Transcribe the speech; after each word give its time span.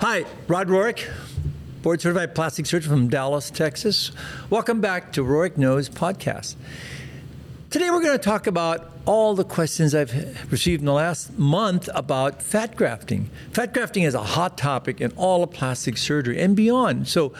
Hi, 0.00 0.24
Rod 0.48 0.68
Rohrich, 0.68 1.10
board 1.82 2.00
certified 2.00 2.34
plastic 2.34 2.64
surgeon 2.64 2.88
from 2.90 3.08
Dallas, 3.08 3.50
Texas. 3.50 4.12
Welcome 4.48 4.80
back 4.80 5.12
to 5.12 5.22
Rohrich 5.22 5.58
Knows 5.58 5.90
podcast. 5.90 6.54
Today 7.68 7.90
we're 7.90 8.00
going 8.00 8.16
to 8.16 8.24
talk 8.24 8.46
about 8.46 8.92
all 9.04 9.34
the 9.34 9.44
questions 9.44 9.94
I've 9.94 10.50
received 10.50 10.80
in 10.80 10.86
the 10.86 10.94
last 10.94 11.38
month 11.38 11.90
about 11.94 12.42
fat 12.42 12.76
grafting. 12.76 13.28
Fat 13.52 13.74
grafting 13.74 14.04
is 14.04 14.14
a 14.14 14.22
hot 14.22 14.56
topic 14.56 15.02
in 15.02 15.12
all 15.16 15.42
of 15.42 15.50
plastic 15.50 15.98
surgery 15.98 16.40
and 16.40 16.56
beyond. 16.56 17.06
So 17.06 17.34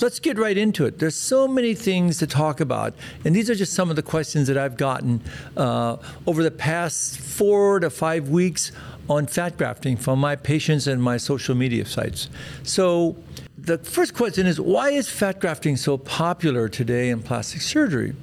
let's 0.00 0.18
get 0.18 0.38
right 0.38 0.58
into 0.58 0.84
it. 0.84 0.98
There's 0.98 1.14
so 1.14 1.48
many 1.48 1.74
things 1.74 2.18
to 2.18 2.26
talk 2.26 2.60
about, 2.60 2.94
and 3.24 3.34
these 3.34 3.48
are 3.48 3.54
just 3.54 3.72
some 3.72 3.88
of 3.88 3.96
the 3.96 4.02
questions 4.02 4.48
that 4.48 4.58
I've 4.58 4.76
gotten 4.76 5.22
uh, 5.56 5.96
over 6.26 6.42
the 6.42 6.50
past 6.50 7.18
four 7.18 7.80
to 7.80 7.88
five 7.88 8.28
weeks 8.28 8.70
on 9.08 9.26
fat 9.26 9.56
grafting 9.56 9.96
from 9.96 10.18
my 10.18 10.36
patients 10.36 10.86
and 10.86 11.02
my 11.02 11.16
social 11.16 11.54
media 11.54 11.84
sites. 11.84 12.28
So, 12.62 13.16
the 13.58 13.78
first 13.78 14.14
question 14.14 14.46
is 14.46 14.60
why 14.60 14.90
is 14.90 15.08
fat 15.08 15.40
grafting 15.40 15.76
so 15.76 15.96
popular 15.96 16.68
today 16.68 17.10
in 17.10 17.22
plastic 17.22 17.62
surgery? 17.62 18.14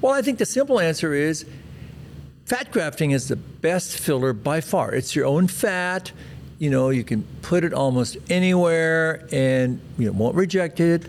Well, 0.00 0.12
I 0.12 0.22
think 0.22 0.38
the 0.38 0.46
simple 0.46 0.80
answer 0.80 1.12
is 1.12 1.44
fat 2.46 2.70
grafting 2.70 3.10
is 3.10 3.28
the 3.28 3.36
best 3.36 3.98
filler 3.98 4.32
by 4.32 4.60
far. 4.60 4.94
It's 4.94 5.14
your 5.14 5.26
own 5.26 5.48
fat. 5.48 6.12
You 6.58 6.70
know, 6.70 6.90
you 6.90 7.04
can 7.04 7.22
put 7.42 7.64
it 7.64 7.74
almost 7.74 8.16
anywhere 8.30 9.26
and 9.30 9.80
you 9.98 10.06
know, 10.06 10.12
won't 10.12 10.34
reject 10.34 10.80
it. 10.80 11.06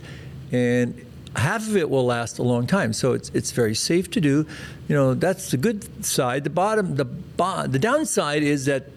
And 0.51 1.05
half 1.35 1.67
of 1.67 1.77
it 1.77 1.89
will 1.89 2.05
last 2.05 2.39
a 2.39 2.43
long 2.43 2.67
time. 2.67 2.93
So 2.93 3.13
it's 3.13 3.29
it's 3.33 3.51
very 3.51 3.75
safe 3.75 4.11
to 4.11 4.21
do. 4.21 4.45
You 4.87 4.95
know, 4.95 5.13
that's 5.13 5.51
the 5.51 5.57
good 5.57 6.05
side. 6.05 6.43
The 6.43 6.49
bottom 6.49 6.95
the 6.95 7.05
bo- 7.05 7.67
the 7.67 7.79
downside 7.79 8.43
is 8.43 8.65
that 8.65 8.87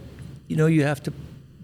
you 0.52 0.58
know, 0.58 0.66
you 0.66 0.84
have 0.84 1.02
to 1.04 1.12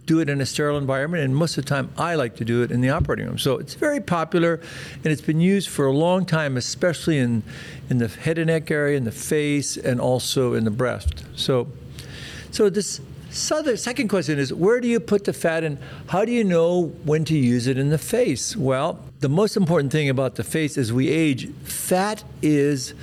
do 0.07 0.19
it 0.21 0.31
in 0.31 0.41
a 0.41 0.47
sterile 0.47 0.79
environment, 0.79 1.23
and 1.23 1.37
most 1.37 1.59
of 1.59 1.65
the 1.67 1.69
time 1.69 1.91
I 1.99 2.15
like 2.15 2.37
to 2.37 2.45
do 2.45 2.63
it 2.63 2.71
in 2.71 2.81
the 2.81 2.89
operating 2.89 3.27
room. 3.27 3.37
So 3.37 3.59
it's 3.59 3.75
very 3.75 4.01
popular, 4.01 4.63
and 4.95 5.07
it's 5.07 5.21
been 5.21 5.43
used 5.43 5.69
for 5.69 5.85
a 5.85 5.93
long 5.93 6.25
time, 6.25 6.57
especially 6.57 7.19
in 7.19 7.43
in 7.91 7.99
the 7.99 8.09
head 8.09 8.39
and 8.39 8.47
neck 8.47 8.71
area, 8.71 8.97
in 8.97 9.05
the 9.05 9.13
face, 9.13 9.77
and 9.77 10.01
also 10.01 10.55
in 10.55 10.65
the 10.65 10.71
breast. 10.71 11.27
So, 11.37 11.69
so 12.51 12.71
this. 12.71 13.01
So 13.31 13.61
the 13.61 13.77
second 13.77 14.09
question 14.09 14.39
is, 14.39 14.55
where 14.55 14.81
do 14.81 14.89
you 14.89 15.01
put 15.01 15.25
the 15.25 15.35
fat 15.35 15.63
and 15.63 15.77
how 16.07 16.25
do 16.25 16.33
you 16.33 16.43
know 16.43 16.87
when 17.05 17.27
to 17.27 17.37
use 17.37 17.67
it 17.67 17.77
in 17.77 17.91
the 17.91 17.99
face? 17.99 18.57
Well, 18.57 18.99
the 19.21 19.29
most 19.29 19.55
important 19.55 19.93
thing 19.93 20.09
about 20.09 20.37
the 20.37 20.45
face 20.45 20.79
as 20.79 20.95
we 20.95 21.11
age, 21.11 21.53
fat 21.65 22.25
is 22.41 22.95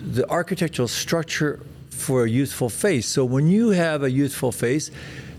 the 0.00 0.26
architectural 0.30 0.88
structure 0.88 1.60
for 1.90 2.24
a 2.24 2.28
youthful 2.28 2.70
face. 2.70 3.06
So 3.06 3.24
when 3.24 3.48
you 3.48 3.70
have 3.70 4.02
a 4.02 4.10
youthful 4.10 4.52
face, 4.52 4.90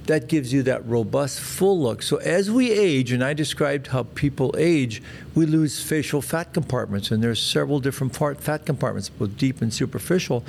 that 0.08 0.28
gives 0.28 0.52
you 0.52 0.64
that 0.64 0.86
robust, 0.88 1.40
full 1.40 1.80
look. 1.80 2.02
So 2.02 2.18
as 2.18 2.50
we 2.50 2.72
age, 2.72 3.12
and 3.12 3.24
I 3.24 3.34
described 3.34 3.88
how 3.88 4.04
people 4.04 4.56
age, 4.58 5.02
we 5.36 5.46
lose 5.46 5.82
facial 5.82 6.22
fat 6.22 6.54
compartments, 6.54 7.12
and 7.12 7.24
there's 7.24 7.42
several 7.42 7.80
different 7.80 8.14
part 8.14 8.42
fat 8.42 8.66
compartments, 8.66 9.10
both 9.10 9.38
deep 9.38 9.62
and 9.62 9.74
superficial, 9.74 10.44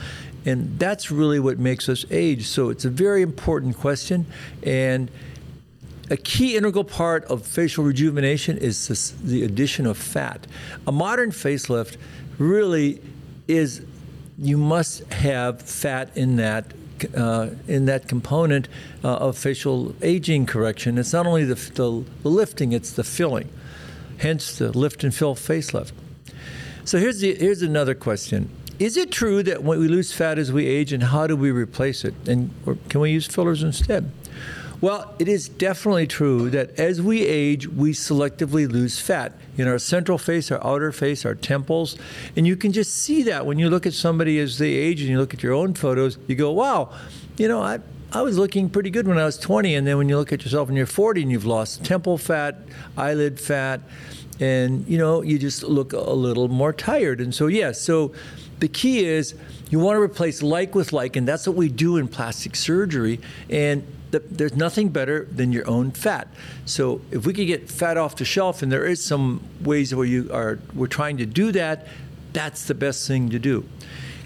and 0.46 0.78
that's 0.78 1.10
really 1.10 1.40
what 1.40 1.58
makes 1.58 1.88
us 1.88 2.04
age. 2.10 2.46
So 2.46 2.70
it's 2.70 2.84
a 2.84 2.90
very 2.90 3.22
important 3.22 3.76
question, 3.76 4.26
and 4.62 5.10
a 6.10 6.16
key 6.16 6.56
integral 6.56 6.84
part 6.84 7.24
of 7.24 7.46
facial 7.46 7.84
rejuvenation 7.84 8.56
is 8.56 8.88
this, 8.88 9.10
the 9.10 9.44
addition 9.44 9.86
of 9.86 9.98
fat. 9.98 10.46
A 10.86 10.92
modern 10.92 11.30
facelift 11.30 11.96
really 12.38 13.02
is 13.46 13.84
you 14.38 14.56
must 14.56 15.04
have 15.12 15.60
fat 15.60 16.16
in 16.16 16.36
that 16.36 16.72
uh, 17.16 17.50
in 17.66 17.86
that 17.86 18.08
component 18.08 18.68
uh, 19.04 19.16
of 19.16 19.36
facial 19.36 19.94
aging 20.02 20.46
correction. 20.46 20.98
It's 20.98 21.12
not 21.12 21.26
only 21.26 21.44
the, 21.44 21.54
the, 21.74 22.28
lifting, 22.28 22.72
it's 22.72 22.92
the 22.92 23.04
filling. 23.04 23.48
Hence 24.18 24.58
the 24.58 24.76
lift 24.76 25.04
and 25.04 25.14
fill 25.14 25.34
facelift. 25.34 25.92
So 26.84 26.98
here's, 26.98 27.20
the, 27.20 27.34
here's 27.34 27.62
another 27.62 27.94
question. 27.94 28.50
Is 28.78 28.96
it 28.96 29.10
true 29.10 29.42
that 29.42 29.62
when 29.62 29.80
we 29.80 29.88
lose 29.88 30.12
fat 30.12 30.38
as 30.38 30.52
we 30.52 30.66
age, 30.66 30.92
and 30.92 31.02
how 31.02 31.26
do 31.26 31.36
we 31.36 31.50
replace 31.50 32.04
it? 32.04 32.14
And 32.28 32.54
can 32.88 33.00
we 33.00 33.10
use 33.10 33.26
fillers 33.26 33.62
instead? 33.62 34.10
Well, 34.80 35.12
it 35.18 35.26
is 35.26 35.48
definitely 35.48 36.06
true 36.06 36.50
that 36.50 36.78
as 36.78 37.02
we 37.02 37.26
age, 37.26 37.66
we 37.66 37.90
selectively 37.92 38.70
lose 38.70 39.00
fat 39.00 39.32
in 39.56 39.66
our 39.66 39.78
central 39.78 40.18
face, 40.18 40.52
our 40.52 40.64
outer 40.64 40.92
face, 40.92 41.26
our 41.26 41.34
temples. 41.34 41.96
And 42.36 42.46
you 42.46 42.56
can 42.56 42.72
just 42.72 42.94
see 42.94 43.24
that 43.24 43.44
when 43.44 43.58
you 43.58 43.68
look 43.70 43.86
at 43.86 43.92
somebody 43.92 44.38
as 44.38 44.58
they 44.58 44.70
age 44.70 45.00
and 45.00 45.10
you 45.10 45.18
look 45.18 45.34
at 45.34 45.42
your 45.42 45.52
own 45.52 45.74
photos, 45.74 46.16
you 46.28 46.36
go, 46.36 46.52
wow, 46.52 46.92
you 47.38 47.48
know, 47.48 47.60
I, 47.60 47.80
I 48.12 48.22
was 48.22 48.38
looking 48.38 48.70
pretty 48.70 48.90
good 48.90 49.08
when 49.08 49.18
I 49.18 49.24
was 49.24 49.36
20. 49.36 49.74
And 49.74 49.84
then 49.84 49.98
when 49.98 50.08
you 50.08 50.16
look 50.16 50.32
at 50.32 50.44
yourself 50.44 50.68
when 50.68 50.76
you're 50.76 50.86
40 50.86 51.22
and 51.22 51.32
you've 51.32 51.44
lost 51.44 51.84
temple 51.84 52.16
fat, 52.16 52.56
eyelid 52.96 53.40
fat, 53.40 53.80
and, 54.38 54.86
you 54.86 54.96
know, 54.96 55.22
you 55.22 55.40
just 55.40 55.64
look 55.64 55.92
a 55.92 56.12
little 56.12 56.46
more 56.46 56.72
tired. 56.72 57.20
And 57.20 57.34
so, 57.34 57.48
yes, 57.48 57.58
yeah, 57.58 57.72
so 57.72 58.12
the 58.60 58.68
key 58.68 59.04
is 59.04 59.34
you 59.70 59.80
want 59.80 59.96
to 59.96 60.00
replace 60.00 60.40
like 60.40 60.76
with 60.76 60.92
like, 60.92 61.16
and 61.16 61.26
that's 61.26 61.48
what 61.48 61.56
we 61.56 61.68
do 61.68 61.96
in 61.96 62.06
plastic 62.06 62.54
surgery. 62.54 63.20
And 63.50 63.84
the, 64.10 64.20
there's 64.20 64.56
nothing 64.56 64.88
better 64.88 65.24
than 65.24 65.52
your 65.52 65.68
own 65.68 65.90
fat. 65.90 66.28
So 66.64 67.00
if 67.10 67.26
we 67.26 67.32
could 67.32 67.46
get 67.46 67.70
fat 67.70 67.96
off 67.96 68.16
the 68.16 68.24
shelf, 68.24 68.62
and 68.62 68.70
there 68.72 68.86
is 68.86 69.04
some 69.04 69.42
ways 69.62 69.94
where 69.94 70.06
you 70.06 70.30
are, 70.32 70.58
we're 70.74 70.86
trying 70.86 71.16
to 71.18 71.26
do 71.26 71.52
that, 71.52 71.86
that's 72.32 72.66
the 72.66 72.74
best 72.74 73.06
thing 73.06 73.30
to 73.30 73.38
do. 73.38 73.64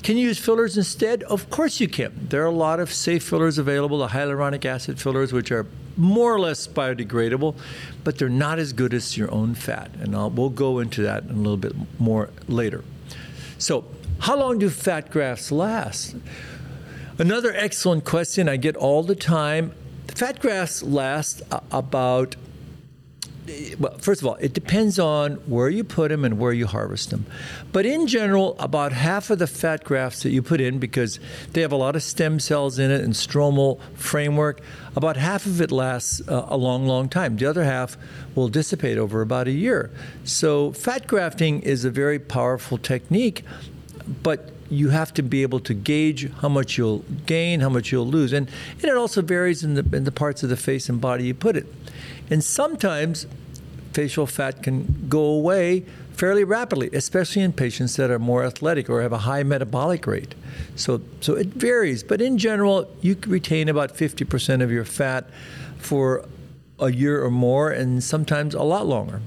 Can 0.03 0.17
you 0.17 0.29
use 0.29 0.39
fillers 0.39 0.77
instead? 0.77 1.23
Of 1.25 1.49
course 1.49 1.79
you 1.79 1.87
can. 1.87 2.27
There 2.29 2.43
are 2.43 2.47
a 2.47 2.51
lot 2.51 2.81
of 2.81 2.93
safe 2.93 3.23
fillers 3.23 3.57
available, 3.59 3.99
the 3.99 4.09
hyaluronic 4.09 4.65
acid 4.65 5.01
fillers, 5.01 5.33
which 5.33 5.53
are 5.53 5.67
more 5.97 6.35
or 6.35 6.41
less 6.41 6.67
biodegradable, 6.67 7.57
but 8.03 8.19
they're 8.19 8.29
not 8.29 8.59
as 8.59 8.73
good 8.73 8.95
as 8.95 9.17
your 9.17 9.31
own 9.31 9.55
fat. 9.55 9.91
And 10.01 10.17
I'll, 10.17 10.31
we'll 10.31 10.51
go 10.51 10.81
into 10.81 11.03
that 11.03 11.25
in 11.25 11.31
a 11.31 11.35
little 11.35 11.57
bit 11.57 11.75
more 12.01 12.31
later. 12.49 12.83
So, 13.59 13.85
how 14.19 14.37
long 14.37 14.59
do 14.59 14.71
fat 14.71 15.11
grafts 15.11 15.53
last? 15.53 16.17
Another 17.23 17.55
excellent 17.55 18.05
question 18.05 18.49
I 18.49 18.57
get 18.57 18.75
all 18.75 19.05
the 19.05 19.15
time. 19.15 19.73
Fat 20.09 20.41
grafts 20.41 20.83
last 20.83 21.41
about 21.71 22.35
well, 23.79 23.97
first 23.99 24.21
of 24.21 24.27
all, 24.27 24.35
it 24.41 24.53
depends 24.53 24.99
on 24.99 25.35
where 25.47 25.69
you 25.69 25.85
put 25.85 26.09
them 26.09 26.25
and 26.25 26.37
where 26.37 26.53
you 26.53 26.67
harvest 26.67 27.11
them. 27.11 27.27
But 27.71 27.87
in 27.87 28.09
general, 28.09 28.57
about 28.59 28.91
half 28.91 29.31
of 29.31 29.39
the 29.39 29.47
fat 29.47 29.85
grafts 29.85 30.25
that 30.25 30.31
you 30.31 30.43
put 30.43 30.61
in, 30.61 30.81
because 30.81 31.21
they 31.53 31.61
have 31.61 31.71
a 31.71 31.77
lot 31.77 31.95
of 31.95 32.03
stem 32.03 32.41
cells 32.41 32.81
in 32.81 32.91
it 32.91 33.03
and 33.03 33.15
stromal 33.15 33.81
framework, 33.95 34.61
about 34.97 35.17
half 35.17 35.47
of 35.47 35.61
it 35.61 35.71
lasts 35.71 36.23
uh, 36.27 36.47
a 36.49 36.57
long, 36.57 36.89
long 36.89 37.09
time. 37.09 37.37
The 37.37 37.47
other 37.47 37.63
half 37.63 37.97
will 38.35 38.49
dissipate 38.49 38.99
over 38.99 39.21
about 39.21 39.47
a 39.47 39.53
year. 39.53 39.93
So, 40.25 40.73
fat 40.73 41.07
grafting 41.07 41.63
is 41.63 41.85
a 41.85 41.91
very 41.91 42.19
powerful 42.19 42.79
technique, 42.79 43.45
but 44.25 44.51
you 44.73 44.89
have 44.89 45.13
to 45.15 45.23
be 45.23 45.43
able 45.43 45.61
to 45.61 45.75
gauge 45.75 46.33
how 46.41 46.49
much 46.49 46.79
you'll 46.79 47.05
gain, 47.27 47.61
how 47.61 47.69
much 47.69 47.93
you'll 47.93 48.07
lose. 48.07 48.33
And, 48.33 48.49
and 48.77 48.85
it 48.85 48.97
also 48.97 49.21
varies 49.21 49.63
in 49.63 49.75
the, 49.75 49.85
in 49.95 50.05
the 50.05 50.13
parts 50.13 50.43
of 50.43 50.49
the 50.49 50.57
face 50.57 50.89
and 50.89 51.01
body 51.01 51.25
you 51.25 51.35
put 51.35 51.57
it. 51.57 51.67
And 52.31 52.43
sometimes 52.43 53.27
facial 53.93 54.27
fat 54.27 54.63
can 54.63 55.07
go 55.11 55.23
away 55.25 55.81
fairly 56.15 56.45
rapidly, 56.45 56.89
especially 56.95 57.43
in 57.43 57.53
patients 57.53 57.97
that 57.97 58.11
are 58.11 58.19
more 58.19 58.45
athletic 58.45 58.89
or 58.89 59.03
have 59.03 59.13
a 59.13 59.19
high 59.19 59.43
metabolic 59.43 60.07
rate. 60.07 60.35
So, 60.75 61.03
so 61.21 61.35
it 61.35 61.49
varies, 61.49 62.03
but 62.03 62.23
in 62.23 62.39
general, 62.39 62.91
you 63.03 63.15
can 63.15 63.31
retain 63.31 63.69
about 63.69 63.95
50% 63.95 64.63
of 64.63 64.71
your 64.71 64.85
fat 64.85 65.29
for 65.77 66.27
a 66.79 66.91
year 66.91 67.23
or 67.23 67.31
more, 67.31 67.71
and 67.71 68.03
sometimes 68.03 68.55
a 68.55 68.63
lot 68.63 68.87
longer. 68.87 69.21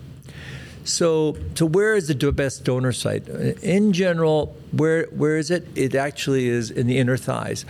So, 0.86 1.36
so 1.56 1.66
where 1.66 1.96
is 1.96 2.08
the 2.08 2.32
best 2.32 2.64
donor 2.64 2.94
site? 2.94 3.28
In 3.28 3.92
general, 3.92 4.56
where 4.72 5.06
where 5.08 5.38
is 5.38 5.50
it? 5.52 5.68
It 5.76 5.96
actually 5.96 6.48
is 6.48 6.70
in 6.72 6.88
the 6.88 6.98
inner 7.00 7.18
thighs. 7.18 7.66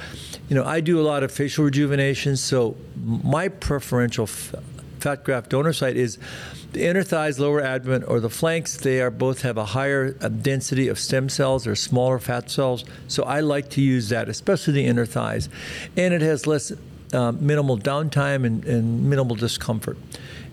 You 0.50 0.56
know, 0.56 0.66
I 0.66 0.82
do 0.82 1.00
a 1.00 1.04
lot 1.04 1.24
of 1.24 1.32
facial 1.32 1.64
rejuvenation, 1.64 2.36
so 2.36 2.76
my 3.06 3.48
preferential 3.48 4.28
fat 4.28 5.24
graft 5.24 5.50
donor 5.50 5.72
site 5.72 5.96
is 5.96 6.18
the 6.74 6.86
inner 6.86 7.04
thighs, 7.04 7.40
lower 7.40 7.62
abdomen, 7.62 8.04
or 8.04 8.20
the 8.20 8.30
flanks. 8.30 8.76
They 8.76 9.00
are 9.00 9.12
both 9.12 9.44
have 9.44 9.58
a 9.58 9.66
higher 9.66 10.12
density 10.12 10.90
of 10.90 11.00
stem 11.00 11.30
cells 11.30 11.66
or 11.66 11.74
smaller 11.74 12.20
fat 12.20 12.52
cells. 12.52 12.84
So 13.08 13.24
I 13.24 13.40
like 13.40 13.70
to 13.72 13.82
use 13.82 14.10
that, 14.10 14.28
especially 14.28 14.74
the 14.74 14.86
inner 14.86 15.06
thighs, 15.06 15.48
and 15.96 16.14
it 16.14 16.22
has 16.22 16.46
less 16.46 16.74
uh, 17.14 17.32
minimal 17.32 17.78
downtime 17.78 18.46
and, 18.46 18.66
and 18.66 19.10
minimal 19.10 19.38
discomfort. 19.38 19.98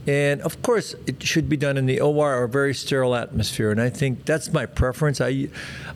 And 0.06 0.40
of 0.42 0.62
course, 0.62 0.94
it 1.06 1.22
should 1.22 1.48
be 1.48 1.56
done 1.56 1.76
in 1.76 1.86
the 1.86 2.00
OR 2.00 2.42
or 2.42 2.46
very 2.48 2.74
sterile 2.74 3.14
atmosphere. 3.14 3.70
And 3.70 3.80
I 3.80 3.88
think 3.88 4.24
that's 4.24 4.52
my 4.52 4.66
preference. 4.66 5.20
I, 5.20 5.48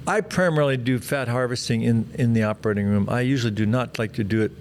I 0.07 0.21
primarily 0.21 0.77
do 0.77 0.99
fat 1.01 1.27
harvesting 1.27 1.83
in, 1.83 2.09
in 2.15 2.33
the 2.33 2.45
operating 2.45 2.87
room. 2.87 3.09
I 3.09 3.23
usually 3.23 3.53
do 3.53 3.67
not 3.67 3.99
like 3.99 4.13
to 4.15 4.25
do 4.25 4.43
it 4.43 4.53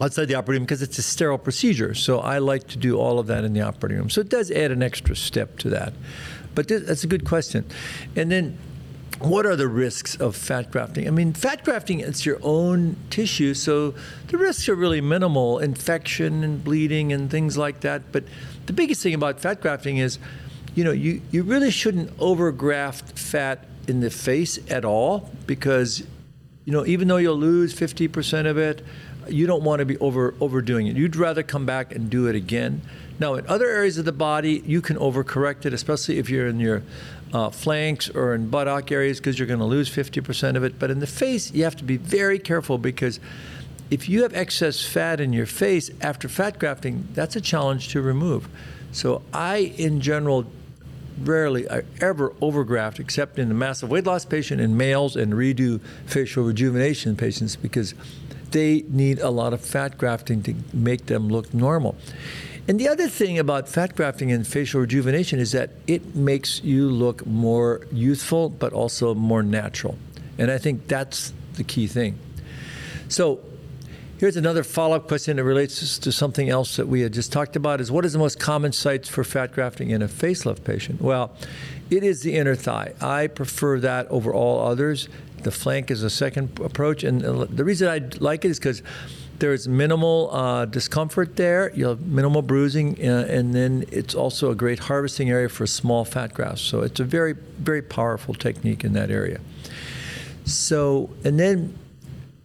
outside 0.00 0.24
the 0.26 0.34
operating 0.34 0.62
room 0.62 0.66
because 0.66 0.82
it's 0.82 0.98
a 0.98 1.02
sterile 1.02 1.38
procedure. 1.38 1.94
So 1.94 2.18
I 2.18 2.38
like 2.38 2.66
to 2.68 2.78
do 2.78 2.98
all 2.98 3.20
of 3.20 3.28
that 3.28 3.44
in 3.44 3.52
the 3.52 3.60
operating 3.60 3.98
room. 3.98 4.10
So 4.10 4.20
it 4.20 4.28
does 4.28 4.50
add 4.50 4.72
an 4.72 4.82
extra 4.82 5.14
step 5.14 5.58
to 5.58 5.70
that. 5.70 5.92
But 6.54 6.68
that's 6.68 7.04
a 7.04 7.06
good 7.06 7.24
question. 7.24 7.64
And 8.16 8.30
then 8.32 8.58
what 9.24 9.46
are 9.46 9.56
the 9.56 9.68
risks 9.68 10.16
of 10.16 10.36
fat 10.36 10.70
grafting? 10.70 11.06
I 11.06 11.10
mean, 11.10 11.32
fat 11.32 11.64
grafting, 11.64 12.00
it's 12.00 12.26
your 12.26 12.38
own 12.42 12.96
tissue, 13.10 13.54
so 13.54 13.94
the 14.28 14.36
risks 14.36 14.68
are 14.68 14.74
really 14.74 15.00
minimal 15.00 15.58
infection 15.58 16.42
and 16.42 16.62
bleeding 16.62 17.12
and 17.12 17.30
things 17.30 17.56
like 17.56 17.80
that. 17.80 18.12
But 18.12 18.24
the 18.66 18.72
biggest 18.72 19.02
thing 19.02 19.14
about 19.14 19.40
fat 19.40 19.60
grafting 19.60 19.98
is, 19.98 20.18
you 20.74 20.84
know, 20.84 20.92
you, 20.92 21.20
you 21.30 21.42
really 21.42 21.70
shouldn't 21.70 22.16
overgraft 22.18 23.18
fat 23.18 23.66
in 23.86 24.00
the 24.00 24.10
face 24.10 24.58
at 24.70 24.84
all 24.84 25.30
because, 25.46 26.04
you 26.64 26.72
know, 26.72 26.84
even 26.86 27.08
though 27.08 27.16
you'll 27.16 27.36
lose 27.36 27.74
50% 27.74 28.46
of 28.46 28.58
it, 28.58 28.84
you 29.28 29.46
don't 29.46 29.62
want 29.62 29.80
to 29.80 29.84
be 29.84 29.98
over 29.98 30.34
overdoing 30.40 30.86
it. 30.86 30.96
You'd 30.96 31.16
rather 31.16 31.42
come 31.42 31.66
back 31.66 31.94
and 31.94 32.10
do 32.10 32.26
it 32.26 32.34
again. 32.34 32.82
Now, 33.18 33.34
in 33.34 33.46
other 33.46 33.68
areas 33.68 33.98
of 33.98 34.04
the 34.04 34.12
body, 34.12 34.62
you 34.66 34.80
can 34.80 34.96
overcorrect 34.96 35.66
it, 35.66 35.72
especially 35.72 36.18
if 36.18 36.28
you're 36.28 36.46
in 36.48 36.58
your 36.58 36.82
uh, 37.32 37.50
flanks 37.50 38.10
or 38.10 38.34
in 38.34 38.48
buttock 38.48 38.90
areas, 38.90 39.18
because 39.18 39.38
you're 39.38 39.48
going 39.48 39.60
to 39.60 39.66
lose 39.66 39.88
50% 39.88 40.56
of 40.56 40.64
it. 40.64 40.78
But 40.78 40.90
in 40.90 41.00
the 41.00 41.06
face, 41.06 41.52
you 41.52 41.64
have 41.64 41.76
to 41.76 41.84
be 41.84 41.96
very 41.96 42.38
careful 42.38 42.78
because 42.78 43.20
if 43.90 44.08
you 44.08 44.22
have 44.22 44.34
excess 44.34 44.84
fat 44.84 45.20
in 45.20 45.32
your 45.32 45.46
face 45.46 45.90
after 46.00 46.28
fat 46.28 46.58
grafting, 46.58 47.08
that's 47.14 47.36
a 47.36 47.40
challenge 47.40 47.88
to 47.88 48.00
remove. 48.00 48.48
So 48.90 49.22
I, 49.32 49.74
in 49.76 50.00
general, 50.00 50.46
rarely 51.20 51.68
I 51.70 51.82
ever 52.00 52.30
overgraft 52.40 52.98
except 52.98 53.38
in 53.38 53.48
the 53.48 53.54
massive 53.54 53.90
weight 53.90 54.06
loss 54.06 54.24
patient 54.24 54.60
in 54.60 54.76
males 54.76 55.16
and 55.16 55.32
redo 55.32 55.80
facial 56.06 56.44
rejuvenation 56.44 57.16
patients 57.16 57.56
because 57.56 57.94
they 58.52 58.84
need 58.88 59.18
a 59.18 59.30
lot 59.30 59.52
of 59.52 59.60
fat 59.60 59.98
grafting 59.98 60.42
to 60.44 60.54
make 60.72 61.06
them 61.06 61.28
look 61.28 61.52
normal. 61.52 61.96
And 62.68 62.78
the 62.78 62.88
other 62.88 63.08
thing 63.08 63.38
about 63.38 63.68
fat 63.68 63.96
grafting 63.96 64.30
and 64.30 64.46
facial 64.46 64.80
rejuvenation 64.80 65.40
is 65.40 65.50
that 65.52 65.70
it 65.86 66.14
makes 66.14 66.62
you 66.62 66.88
look 66.88 67.26
more 67.26 67.86
youthful, 67.90 68.50
but 68.50 68.72
also 68.72 69.14
more 69.14 69.42
natural. 69.42 69.98
And 70.38 70.50
I 70.50 70.58
think 70.58 70.86
that's 70.86 71.32
the 71.54 71.64
key 71.64 71.88
thing. 71.88 72.18
So 73.08 73.40
here's 74.22 74.36
another 74.36 74.62
follow-up 74.62 75.08
question 75.08 75.36
that 75.36 75.42
relates 75.42 75.98
to 75.98 76.12
something 76.12 76.48
else 76.48 76.76
that 76.76 76.86
we 76.86 77.00
had 77.00 77.12
just 77.12 77.32
talked 77.32 77.56
about 77.56 77.80
is 77.80 77.90
what 77.90 78.04
is 78.04 78.12
the 78.12 78.20
most 78.20 78.38
common 78.38 78.70
site 78.70 79.04
for 79.04 79.24
fat 79.24 79.50
grafting 79.50 79.90
in 79.90 80.00
a 80.00 80.06
facelift 80.06 80.62
patient? 80.62 81.00
Well, 81.00 81.32
it 81.90 82.04
is 82.04 82.22
the 82.22 82.36
inner 82.36 82.54
thigh. 82.54 82.94
I 83.00 83.26
prefer 83.26 83.80
that 83.80 84.06
over 84.10 84.32
all 84.32 84.64
others. 84.64 85.08
The 85.42 85.50
flank 85.50 85.90
is 85.90 86.04
a 86.04 86.08
second 86.08 86.60
approach. 86.60 87.02
And 87.02 87.20
the 87.20 87.64
reason 87.64 87.88
I 87.88 87.98
like 88.20 88.44
it 88.44 88.52
is 88.52 88.60
because 88.60 88.84
there's 89.40 89.66
minimal 89.66 90.30
uh, 90.32 90.66
discomfort 90.66 91.34
there. 91.34 91.72
You 91.74 91.88
have 91.88 92.02
minimal 92.02 92.42
bruising, 92.42 93.04
uh, 93.04 93.26
and 93.28 93.52
then 93.52 93.86
it's 93.90 94.14
also 94.14 94.52
a 94.52 94.54
great 94.54 94.78
harvesting 94.78 95.30
area 95.30 95.48
for 95.48 95.66
small 95.66 96.04
fat 96.04 96.32
grafts. 96.32 96.62
So 96.62 96.82
it's 96.82 97.00
a 97.00 97.04
very, 97.04 97.32
very 97.32 97.82
powerful 97.82 98.34
technique 98.34 98.84
in 98.84 98.92
that 98.92 99.10
area. 99.10 99.40
So, 100.44 101.10
and 101.24 101.40
then 101.40 101.76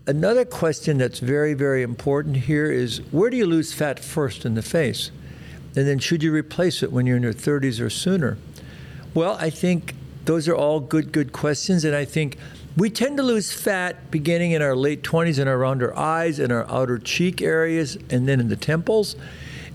another 0.08 0.46
question 0.46 0.98
that's 0.98 1.20
very, 1.20 1.54
very 1.54 1.84
important 1.84 2.38
here 2.38 2.72
is 2.72 3.00
where 3.12 3.30
do 3.30 3.38
you 3.38 3.46
lose 3.46 3.74
fat 3.74 4.00
first 4.00 4.46
in 4.46 4.56
the 4.56 4.62
face? 4.62 5.12
And 5.76 5.88
then 5.88 6.00
should 6.00 6.24
you 6.24 6.32
replace 6.32 6.82
it 6.82 6.92
when 6.92 7.06
you're 7.06 7.18
in 7.18 7.24
your 7.24 7.34
30s 7.34 7.80
or 7.80 7.90
sooner? 7.90 8.38
Well, 9.14 9.38
I 9.40 9.50
think 9.50 9.94
those 10.26 10.48
are 10.48 10.56
all 10.56 10.80
good, 10.80 11.12
good 11.12 11.34
questions. 11.34 11.86
And 11.86 11.96
I 11.96 12.06
think 12.06 12.38
we 12.76 12.90
tend 12.90 13.18
to 13.18 13.24
lose 13.24 13.52
fat 13.52 14.10
beginning 14.10 14.52
in 14.52 14.62
our 14.62 14.76
late 14.76 15.04
20s 15.04 15.38
and 15.38 15.50
around 15.50 15.84
our 15.84 15.96
eyes 15.96 16.40
and 16.40 16.52
our 16.52 16.68
outer 16.70 16.98
cheek 16.98 17.42
areas 17.42 17.98
and 18.10 18.28
then 18.28 18.40
in 18.40 18.48
the 18.50 18.56
temples. 18.56 19.16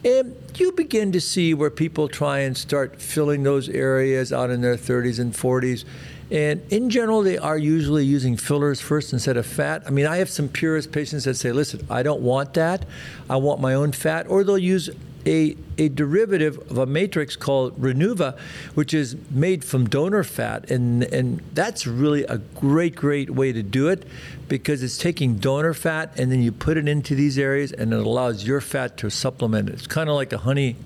And 0.05 0.35
you 0.57 0.73
begin 0.73 1.13
to 1.13 1.21
see 1.21 1.55
where 1.55 1.71
people 1.71 2.09
try 2.09 2.41
and 2.41 2.57
start 2.57 3.01
filling 3.01 3.45
those 3.45 3.69
areas 3.69 4.33
out 4.33 4.51
in 4.51 4.61
their 4.61 4.77
30s 4.77 5.21
and 5.21 5.33
40s. 5.33 5.85
And 6.33 6.63
in 6.73 6.89
general, 6.89 7.23
they 7.23 7.37
are 7.37 7.59
usually 7.59 8.07
using 8.07 8.39
fillers 8.39 8.81
first 8.81 9.13
instead 9.13 9.37
of 9.37 9.45
fat. 9.45 9.83
I 9.87 9.91
mean, 9.91 10.07
I 10.07 10.17
have 10.17 10.31
some 10.31 10.49
purist 10.49 10.91
patients 10.91 11.25
that 11.25 11.35
say, 11.35 11.53
listen, 11.53 11.87
I 11.91 12.03
don't 12.03 12.23
want 12.23 12.55
that. 12.55 12.87
I 13.29 13.37
want 13.37 13.61
my 13.61 13.75
own 13.75 13.93
fat. 13.93 14.27
Or 14.29 14.43
they'll 14.43 14.57
use 14.57 14.89
a, 15.27 15.55
a 15.77 15.91
derivative 15.91 16.59
of 16.71 16.79
a 16.79 16.87
matrix 16.87 17.37
called 17.37 17.79
Renuva, 17.79 18.39
which 18.75 18.95
is 18.95 19.15
made 19.31 19.63
from 19.63 19.87
donor 19.87 20.25
fat. 20.25 20.71
And, 20.71 21.05
and 21.05 21.43
that's 21.53 21.87
really 21.87 22.25
a 22.25 22.39
great, 22.39 22.97
great 22.97 23.29
way 23.29 23.53
to 23.53 23.63
do 23.63 23.89
it 23.89 24.07
because 24.53 24.83
it's 24.83 24.99
taking 24.99 25.37
donor 25.37 25.73
fat 25.73 26.13
and 26.19 26.31
then 26.31 26.43
you 26.43 26.53
put 26.53 26.77
it 26.77 26.87
into 26.87 27.15
these 27.15 27.39
areas 27.39 27.73
and 27.73 27.91
it 27.91 27.99
allows 27.99 28.47
your 28.47 28.61
fat 28.61 28.99
to 28.99 29.09
supplement 29.09 29.71
it. 29.71 29.77
It's 29.77 29.87
kind 29.87 30.11
of 30.11 30.15
like 30.15 30.31
a 30.31 30.37
honey 30.37 30.77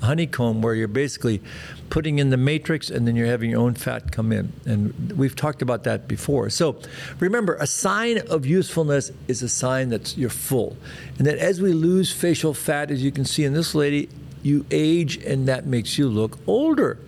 honeycomb 0.00 0.62
where 0.62 0.74
you're 0.74 0.88
basically 0.88 1.42
putting 1.90 2.18
in 2.18 2.30
the 2.30 2.38
matrix 2.38 2.88
and 2.88 3.06
then 3.06 3.16
you're 3.16 3.26
having 3.26 3.50
your 3.50 3.60
own 3.60 3.74
fat 3.74 4.10
come 4.10 4.32
in. 4.32 4.54
And 4.64 5.12
we've 5.18 5.36
talked 5.36 5.60
about 5.60 5.84
that 5.84 6.08
before. 6.08 6.48
So 6.48 6.80
remember, 7.18 7.56
a 7.56 7.66
sign 7.66 8.26
of 8.26 8.46
usefulness 8.46 9.12
is 9.28 9.42
a 9.42 9.50
sign 9.50 9.90
that 9.90 10.16
you're 10.16 10.30
full. 10.30 10.78
And 11.18 11.26
that 11.26 11.36
as 11.36 11.60
we 11.60 11.74
lose 11.74 12.10
facial 12.10 12.54
fat, 12.54 12.90
as 12.90 13.04
you 13.04 13.12
can 13.12 13.26
see 13.26 13.44
in 13.44 13.52
this 13.52 13.74
lady, 13.74 14.08
you 14.42 14.64
age 14.70 15.16
and 15.18 15.48
that 15.48 15.66
makes 15.66 15.98
you 15.98 16.08
look 16.08 16.38
older. 16.46 16.98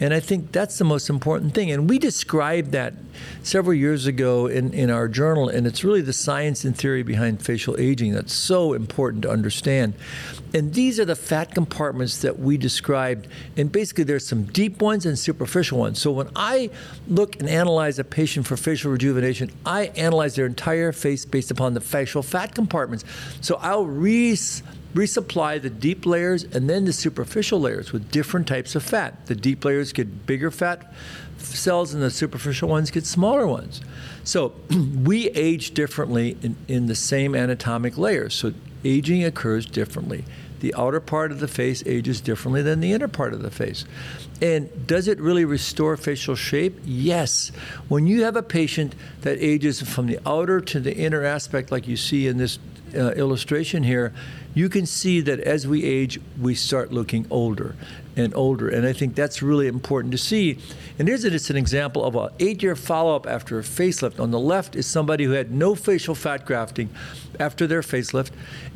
And 0.00 0.14
I 0.14 0.20
think 0.20 0.52
that's 0.52 0.78
the 0.78 0.84
most 0.84 1.10
important 1.10 1.54
thing. 1.54 1.72
And 1.72 1.90
we 1.90 1.98
described 1.98 2.70
that 2.70 2.94
several 3.42 3.74
years 3.74 4.06
ago 4.06 4.46
in, 4.46 4.72
in 4.72 4.90
our 4.90 5.08
journal, 5.08 5.48
and 5.48 5.66
it's 5.66 5.82
really 5.82 6.02
the 6.02 6.12
science 6.12 6.64
and 6.64 6.76
theory 6.76 7.02
behind 7.02 7.44
facial 7.44 7.76
aging 7.80 8.12
that's 8.12 8.32
so 8.32 8.74
important 8.74 9.22
to 9.22 9.30
understand. 9.30 9.94
And 10.54 10.72
these 10.72 11.00
are 11.00 11.04
the 11.04 11.16
fat 11.16 11.52
compartments 11.52 12.22
that 12.22 12.38
we 12.38 12.56
described. 12.56 13.26
And 13.56 13.72
basically, 13.72 14.04
there's 14.04 14.26
some 14.26 14.44
deep 14.44 14.80
ones 14.80 15.04
and 15.04 15.18
superficial 15.18 15.78
ones. 15.78 16.00
So 16.00 16.12
when 16.12 16.28
I 16.36 16.70
look 17.08 17.34
and 17.40 17.48
analyze 17.48 17.98
a 17.98 18.04
patient 18.04 18.46
for 18.46 18.56
facial 18.56 18.92
rejuvenation, 18.92 19.50
I 19.66 19.86
analyze 19.96 20.36
their 20.36 20.46
entire 20.46 20.92
face 20.92 21.24
based 21.24 21.50
upon 21.50 21.74
the 21.74 21.80
facial 21.80 22.22
fat 22.22 22.54
compartments. 22.54 23.04
So 23.40 23.56
I'll 23.60 23.86
re 23.86 24.36
resupply 24.94 25.60
the 25.60 25.70
deep 25.70 26.06
layers 26.06 26.44
and 26.44 26.68
then 26.68 26.84
the 26.84 26.92
superficial 26.92 27.60
layers 27.60 27.92
with 27.92 28.10
different 28.10 28.46
types 28.46 28.74
of 28.74 28.82
fat. 28.82 29.26
The 29.26 29.34
deep 29.34 29.64
layers 29.64 29.92
get 29.92 30.26
bigger 30.26 30.50
fat 30.50 30.92
cells 31.38 31.94
and 31.94 32.02
the 32.02 32.10
superficial 32.10 32.68
ones 32.68 32.90
get 32.90 33.06
smaller 33.06 33.46
ones. 33.46 33.80
So 34.24 34.54
we 34.70 35.28
age 35.30 35.72
differently 35.72 36.36
in, 36.42 36.56
in 36.66 36.86
the 36.86 36.94
same 36.94 37.34
anatomic 37.34 37.98
layers. 37.98 38.34
So 38.34 38.52
aging 38.84 39.24
occurs 39.24 39.66
differently. 39.66 40.24
The 40.60 40.74
outer 40.74 41.00
part 41.00 41.30
of 41.30 41.38
the 41.38 41.46
face 41.46 41.84
ages 41.86 42.20
differently 42.20 42.62
than 42.62 42.80
the 42.80 42.92
inner 42.92 43.06
part 43.06 43.32
of 43.32 43.42
the 43.42 43.50
face. 43.50 43.84
And 44.42 44.86
does 44.86 45.06
it 45.06 45.20
really 45.20 45.44
restore 45.44 45.96
facial 45.96 46.34
shape? 46.34 46.80
Yes. 46.84 47.52
When 47.88 48.06
you 48.06 48.24
have 48.24 48.34
a 48.34 48.42
patient 48.42 48.94
that 49.20 49.38
ages 49.38 49.80
from 49.80 50.06
the 50.06 50.18
outer 50.26 50.60
to 50.60 50.80
the 50.80 50.96
inner 50.96 51.24
aspect, 51.24 51.70
like 51.70 51.86
you 51.86 51.96
see 51.96 52.26
in 52.26 52.38
this 52.38 52.58
uh, 52.94 53.12
illustration 53.12 53.82
here, 53.82 54.12
you 54.54 54.68
can 54.68 54.86
see 54.86 55.20
that 55.20 55.40
as 55.40 55.66
we 55.66 55.84
age, 55.84 56.20
we 56.40 56.54
start 56.54 56.92
looking 56.92 57.26
older 57.30 57.76
and 58.16 58.34
older. 58.34 58.68
And 58.68 58.86
I 58.86 58.92
think 58.92 59.14
that's 59.14 59.40
really 59.40 59.68
important 59.68 60.12
to 60.12 60.18
see. 60.18 60.58
And 60.98 61.06
here's 61.06 61.22
just 61.22 61.50
an 61.50 61.56
example 61.56 62.04
of 62.04 62.16
an 62.16 62.30
eight 62.40 62.62
year 62.62 62.74
follow 62.74 63.14
up 63.14 63.26
after 63.26 63.58
a 63.58 63.62
facelift. 63.62 64.18
On 64.18 64.30
the 64.30 64.38
left 64.38 64.74
is 64.74 64.86
somebody 64.86 65.24
who 65.24 65.32
had 65.32 65.52
no 65.52 65.74
facial 65.74 66.14
fat 66.14 66.44
grafting 66.44 66.90
after 67.38 67.66
their 67.66 67.82
facelift, 67.82 68.30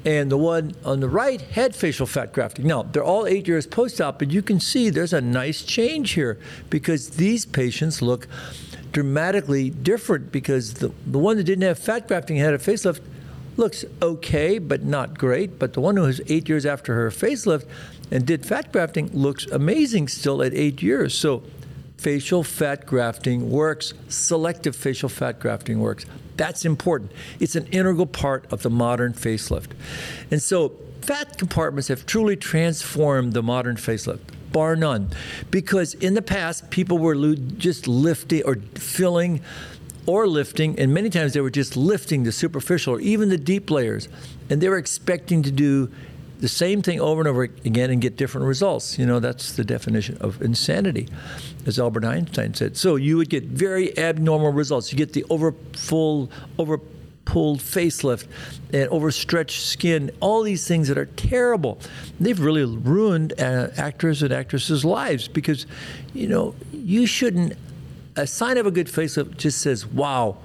and 0.04 0.30
the 0.30 0.36
one 0.36 0.74
on 0.84 1.00
the 1.00 1.08
right 1.08 1.40
had 1.40 1.74
facial 1.74 2.06
fat 2.06 2.32
grafting. 2.32 2.66
Now, 2.66 2.84
they're 2.84 3.02
all 3.02 3.26
eight 3.26 3.48
years 3.48 3.66
post 3.66 4.00
op, 4.00 4.20
but 4.20 4.30
you 4.30 4.42
can 4.42 4.60
see 4.60 4.88
there's 4.88 5.12
a 5.12 5.20
nice 5.20 5.62
change 5.62 6.12
here 6.12 6.38
because 6.70 7.10
these 7.10 7.44
patients 7.44 8.00
look 8.00 8.28
dramatically 8.92 9.70
different 9.70 10.30
because 10.30 10.74
the, 10.74 10.92
the 11.06 11.18
one 11.18 11.38
that 11.38 11.44
didn't 11.44 11.62
have 11.62 11.78
fat 11.78 12.06
grafting 12.06 12.36
had 12.36 12.54
a 12.54 12.58
facelift 12.58 13.00
looks 13.56 13.84
okay, 14.00 14.58
but 14.58 14.82
not 14.82 15.18
great. 15.18 15.58
But 15.58 15.72
the 15.72 15.80
one 15.80 15.96
who 15.96 16.02
was 16.02 16.20
eight 16.28 16.48
years 16.48 16.66
after 16.66 16.94
her 16.94 17.10
facelift 17.10 17.66
and 18.10 18.26
did 18.26 18.44
fat 18.44 18.72
grafting 18.72 19.10
looks 19.12 19.46
amazing 19.46 20.08
still 20.08 20.42
at 20.42 20.52
eight 20.54 20.82
years. 20.82 21.16
So 21.16 21.42
facial 21.96 22.42
fat 22.42 22.84
grafting 22.86 23.50
works, 23.50 23.94
selective 24.08 24.74
facial 24.74 25.08
fat 25.08 25.38
grafting 25.38 25.80
works. 25.80 26.04
That's 26.36 26.64
important. 26.64 27.12
It's 27.40 27.56
an 27.56 27.66
integral 27.66 28.06
part 28.06 28.50
of 28.52 28.62
the 28.62 28.70
modern 28.70 29.12
facelift. 29.12 29.70
And 30.30 30.42
so 30.42 30.72
fat 31.02 31.38
compartments 31.38 31.88
have 31.88 32.06
truly 32.06 32.36
transformed 32.36 33.32
the 33.32 33.42
modern 33.42 33.76
facelift 33.76 34.20
bar 34.52 34.76
none. 34.76 35.10
Because 35.50 35.94
in 35.94 36.14
the 36.14 36.22
past, 36.22 36.70
people 36.70 36.98
were 36.98 37.34
just 37.34 37.88
lifting 37.88 38.42
or 38.44 38.56
filling 38.74 39.40
or 40.06 40.26
lifting, 40.26 40.78
and 40.78 40.92
many 40.92 41.10
times 41.10 41.32
they 41.32 41.40
were 41.40 41.50
just 41.50 41.76
lifting 41.76 42.24
the 42.24 42.32
superficial 42.32 42.94
or 42.94 43.00
even 43.00 43.28
the 43.28 43.38
deep 43.38 43.70
layers, 43.70 44.08
and 44.50 44.60
they 44.60 44.68
were 44.68 44.78
expecting 44.78 45.42
to 45.42 45.50
do 45.50 45.90
the 46.40 46.48
same 46.48 46.82
thing 46.82 47.00
over 47.00 47.20
and 47.20 47.28
over 47.28 47.44
again 47.44 47.90
and 47.90 48.02
get 48.02 48.16
different 48.16 48.46
results. 48.46 48.98
You 48.98 49.06
know, 49.06 49.20
that's 49.20 49.52
the 49.52 49.64
definition 49.64 50.18
of 50.20 50.42
insanity, 50.42 51.08
as 51.66 51.78
Albert 51.78 52.04
Einstein 52.04 52.52
said. 52.54 52.76
So 52.76 52.96
you 52.96 53.16
would 53.16 53.30
get 53.30 53.44
very 53.44 53.96
abnormal 53.96 54.52
results. 54.52 54.90
You 54.90 54.98
get 54.98 55.12
the 55.12 55.24
over 55.30 55.54
full, 55.72 56.32
over 56.58 56.80
pulled 57.24 57.60
facelift 57.60 58.26
and 58.72 58.88
overstretched 58.88 59.62
skin, 59.62 60.10
all 60.18 60.42
these 60.42 60.66
things 60.66 60.88
that 60.88 60.98
are 60.98 61.06
terrible. 61.06 61.78
They've 62.18 62.38
really 62.38 62.64
ruined 62.64 63.34
uh, 63.40 63.68
actors 63.76 64.22
and 64.24 64.32
actresses' 64.32 64.84
lives 64.84 65.28
because, 65.28 65.66
you 66.12 66.26
know, 66.26 66.56
you 66.72 67.06
shouldn't 67.06 67.56
a 68.16 68.26
sign 68.26 68.58
of 68.58 68.66
a 68.66 68.70
good 68.70 68.86
facelift 68.86 69.36
just 69.36 69.60
says, 69.60 69.86
"Wow, 69.86 70.36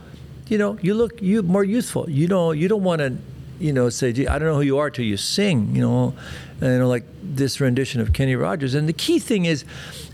you 0.47 0.57
know, 0.57 0.77
you 0.81 0.93
look 0.93 1.21
you 1.21 1.43
more 1.43 1.63
youthful." 1.63 2.09
You 2.09 2.27
know, 2.27 2.51
you 2.51 2.67
don't 2.67 2.83
want 2.83 2.99
to, 2.99 3.17
you 3.59 3.73
know, 3.73 3.89
say, 3.89 4.13
"Gee, 4.13 4.27
I 4.27 4.39
don't 4.39 4.47
know 4.47 4.55
who 4.55 4.61
you 4.61 4.77
are 4.77 4.89
till 4.89 5.05
you 5.05 5.17
sing." 5.17 5.75
You 5.75 5.81
know, 5.81 6.13
and, 6.61 6.71
you 6.71 6.79
know, 6.79 6.87
like 6.87 7.03
this 7.21 7.59
rendition 7.59 8.01
of 8.01 8.13
Kenny 8.13 8.35
Rogers. 8.35 8.73
And 8.73 8.87
the 8.87 8.93
key 8.93 9.19
thing 9.19 9.45
is, 9.45 9.63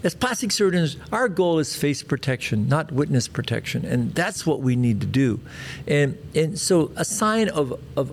as 0.03 0.15
plastic 0.15 0.51
surgeons, 0.51 0.98
our 1.12 1.29
goal 1.29 1.60
is 1.60 1.75
face 1.75 2.03
protection, 2.03 2.67
not 2.67 2.91
witness 2.91 3.27
protection, 3.27 3.86
and 3.86 4.13
that's 4.13 4.45
what 4.45 4.62
we 4.62 4.75
need 4.75 5.00
to 5.01 5.07
do. 5.07 5.39
And 5.88 6.17
and 6.36 6.60
so 6.60 6.91
a 6.95 7.05
sign 7.05 7.50
of 7.50 7.79
of 7.95 8.12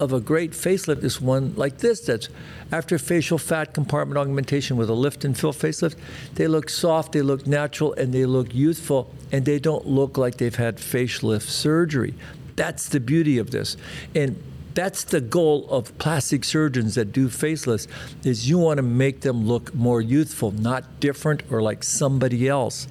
of 0.00 0.12
a 0.12 0.20
great 0.20 0.52
facelift 0.52 1.02
is 1.02 1.20
one 1.20 1.52
like 1.56 1.78
this 1.78 2.00
that's 2.00 2.28
after 2.70 2.98
facial 2.98 3.38
fat 3.38 3.74
compartment 3.74 4.16
augmentation 4.16 4.76
with 4.76 4.88
a 4.88 4.94
lift 4.94 5.24
and 5.24 5.36
fill 5.36 5.52
facelift. 5.52 5.96
They 6.34 6.46
look 6.46 6.70
soft, 6.70 7.12
they 7.12 7.22
look 7.22 7.46
natural, 7.46 7.94
and 7.94 8.12
they 8.12 8.24
look 8.24 8.54
youthful, 8.54 9.12
and 9.32 9.44
they 9.44 9.58
don't 9.58 9.86
look 9.86 10.16
like 10.16 10.36
they've 10.36 10.54
had 10.54 10.76
facelift 10.76 11.48
surgery. 11.48 12.14
That's 12.54 12.88
the 12.88 13.00
beauty 13.00 13.38
of 13.38 13.50
this. 13.50 13.76
And 14.14 14.40
that's 14.74 15.02
the 15.02 15.20
goal 15.20 15.68
of 15.70 15.96
plastic 15.98 16.44
surgeons 16.44 16.94
that 16.94 17.10
do 17.10 17.28
facelifts 17.28 17.88
is 18.24 18.48
you 18.48 18.58
want 18.58 18.78
to 18.78 18.82
make 18.82 19.22
them 19.22 19.46
look 19.46 19.74
more 19.74 20.00
youthful, 20.00 20.52
not 20.52 21.00
different 21.00 21.42
or 21.50 21.60
like 21.60 21.82
somebody 21.82 22.46
else. 22.46 22.86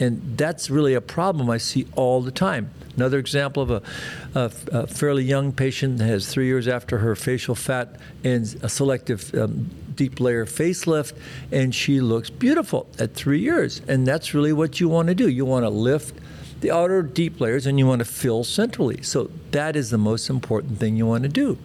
And 0.00 0.38
that's 0.38 0.70
really 0.70 0.94
a 0.94 1.02
problem 1.02 1.50
I 1.50 1.58
see 1.58 1.86
all 1.96 2.22
the 2.22 2.30
time. 2.30 2.70
Another 2.98 3.20
example 3.20 3.62
of 3.62 3.70
a, 3.70 3.82
a, 4.34 4.52
a 4.72 4.86
fairly 4.88 5.22
young 5.22 5.52
patient 5.52 6.00
has 6.00 6.26
three 6.26 6.46
years 6.46 6.66
after 6.66 6.98
her 6.98 7.14
facial 7.14 7.54
fat 7.54 7.94
and 8.24 8.58
a 8.60 8.68
selective 8.68 9.32
um, 9.36 9.70
deep 9.94 10.18
layer 10.18 10.44
facelift, 10.44 11.12
and 11.52 11.72
she 11.72 12.00
looks 12.00 12.28
beautiful 12.28 12.88
at 12.98 13.14
three 13.14 13.38
years. 13.38 13.80
And 13.86 14.04
that's 14.04 14.34
really 14.34 14.52
what 14.52 14.80
you 14.80 14.88
want 14.88 15.06
to 15.06 15.14
do. 15.14 15.28
You 15.28 15.44
want 15.44 15.64
to 15.64 15.68
lift 15.68 16.18
the 16.60 16.72
outer 16.72 17.02
deep 17.02 17.40
layers 17.40 17.66
and 17.66 17.78
you 17.78 17.86
want 17.86 18.00
to 18.00 18.04
fill 18.04 18.42
centrally. 18.42 19.00
So 19.02 19.30
that 19.52 19.76
is 19.76 19.90
the 19.90 19.98
most 19.98 20.28
important 20.28 20.80
thing 20.80 20.96
you 20.96 21.06
want 21.06 21.22
to 21.22 21.28
do. 21.28 21.56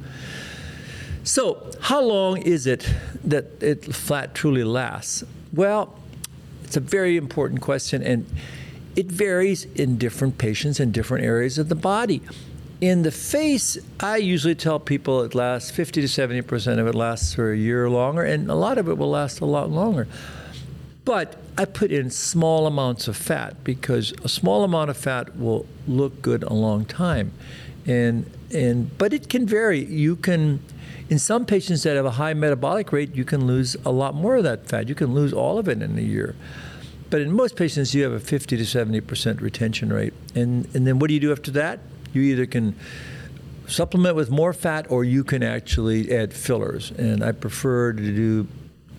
So, 1.23 1.71
how 1.79 2.01
long 2.01 2.43
is 2.43 2.67
it 2.67 2.87
that 3.23 3.45
it 3.59 3.95
flat 3.95 4.35
truly 4.35 4.63
lasts? 4.63 5.23
Well, 5.51 5.97
it's 6.63 6.77
a 6.77 6.79
very 6.79 7.17
important 7.17 7.61
question, 7.61 8.03
and 8.03 8.27
it 8.95 9.07
varies 9.07 9.65
in 9.75 9.97
different 9.97 10.37
patients 10.37 10.79
in 10.79 10.91
different 10.91 11.25
areas 11.25 11.57
of 11.57 11.69
the 11.69 11.75
body. 11.75 12.21
In 12.81 13.03
the 13.03 13.11
face, 13.11 13.77
I 13.99 14.17
usually 14.17 14.55
tell 14.55 14.79
people 14.79 15.21
it 15.21 15.33
lasts 15.33 15.71
50 15.71 16.01
to 16.01 16.07
70 16.07 16.41
percent 16.41 16.79
of 16.79 16.87
it 16.87 16.95
lasts 16.95 17.33
for 17.33 17.51
a 17.51 17.57
year 17.57 17.89
longer, 17.89 18.23
and 18.23 18.49
a 18.49 18.55
lot 18.55 18.77
of 18.77 18.89
it 18.89 18.97
will 18.97 19.09
last 19.09 19.39
a 19.39 19.45
lot 19.45 19.69
longer. 19.69 20.07
But 21.05 21.35
I 21.57 21.65
put 21.65 21.91
in 21.91 22.09
small 22.09 22.65
amounts 22.65 23.07
of 23.07 23.17
fat 23.17 23.63
because 23.63 24.13
a 24.23 24.29
small 24.29 24.63
amount 24.63 24.89
of 24.89 24.97
fat 24.97 25.37
will 25.37 25.65
look 25.87 26.21
good 26.21 26.43
a 26.43 26.53
long 26.53 26.85
time. 26.85 27.31
And 27.85 28.29
and 28.53 28.97
but 28.97 29.13
it 29.13 29.29
can 29.29 29.45
vary. 29.45 29.83
You 29.83 30.15
can 30.15 30.59
in 31.09 31.19
some 31.19 31.45
patients 31.45 31.83
that 31.83 31.95
have 31.95 32.05
a 32.05 32.11
high 32.11 32.33
metabolic 32.33 32.91
rate, 32.91 33.15
you 33.15 33.25
can 33.25 33.45
lose 33.45 33.75
a 33.85 33.91
lot 33.91 34.15
more 34.15 34.37
of 34.37 34.43
that 34.43 34.67
fat. 34.67 34.87
You 34.87 34.95
can 34.95 35.13
lose 35.13 35.33
all 35.33 35.59
of 35.59 35.67
it 35.67 35.81
in 35.81 35.97
a 35.97 36.01
year. 36.01 36.35
But 37.13 37.21
in 37.21 37.31
most 37.31 37.55
patients, 37.55 37.93
you 37.93 38.01
have 38.05 38.11
a 38.11 38.19
50 38.19 38.57
to 38.57 38.65
70 38.65 38.99
percent 39.01 39.39
retention 39.39 39.93
rate. 39.93 40.15
And 40.33 40.67
and 40.73 40.87
then 40.87 40.97
what 40.97 41.09
do 41.09 41.13
you 41.13 41.19
do 41.19 41.31
after 41.31 41.51
that? 41.51 41.79
You 42.11 42.23
either 42.23 42.47
can 42.47 42.75
supplement 43.67 44.15
with 44.15 44.31
more 44.31 44.51
fat 44.51 44.89
or 44.89 45.03
you 45.03 45.23
can 45.23 45.43
actually 45.43 46.11
add 46.11 46.33
fillers. 46.33 46.89
And 46.89 47.23
I 47.23 47.31
prefer 47.31 47.93
to 47.93 48.01
do 48.01 48.47